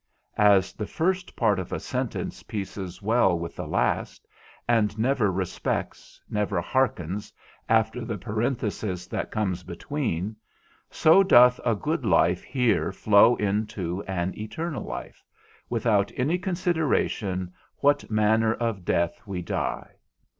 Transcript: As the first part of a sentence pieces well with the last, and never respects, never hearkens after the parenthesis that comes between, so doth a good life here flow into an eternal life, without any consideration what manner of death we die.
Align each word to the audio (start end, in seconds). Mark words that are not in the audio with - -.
As 0.39 0.73
the 0.73 0.87
first 0.87 1.35
part 1.35 1.59
of 1.59 1.71
a 1.71 1.79
sentence 1.79 2.41
pieces 2.41 3.03
well 3.03 3.37
with 3.37 3.55
the 3.55 3.67
last, 3.67 4.27
and 4.67 4.97
never 4.97 5.31
respects, 5.31 6.19
never 6.27 6.59
hearkens 6.59 7.31
after 7.69 8.03
the 8.03 8.17
parenthesis 8.17 9.05
that 9.05 9.29
comes 9.29 9.61
between, 9.61 10.35
so 10.89 11.21
doth 11.21 11.59
a 11.63 11.75
good 11.75 12.03
life 12.03 12.41
here 12.41 12.91
flow 12.91 13.35
into 13.35 14.01
an 14.07 14.33
eternal 14.35 14.83
life, 14.83 15.23
without 15.69 16.11
any 16.17 16.39
consideration 16.39 17.53
what 17.77 18.09
manner 18.09 18.55
of 18.55 18.83
death 18.83 19.21
we 19.27 19.43
die. 19.43 19.97